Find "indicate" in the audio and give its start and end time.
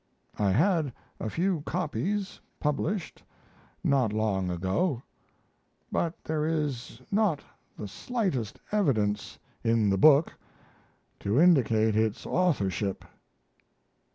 11.39-11.95